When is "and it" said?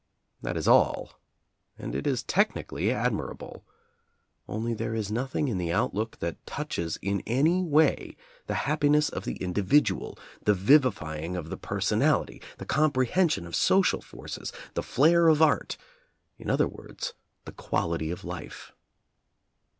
1.77-2.07